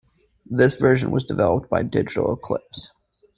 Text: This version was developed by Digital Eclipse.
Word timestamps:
This 0.49 0.73
version 0.77 1.11
was 1.11 1.23
developed 1.23 1.69
by 1.69 1.83
Digital 1.83 2.33
Eclipse. 2.33 2.89